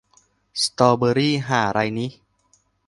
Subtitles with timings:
[0.63, 2.07] สตรอว์เบอรี่ห่าไรนิ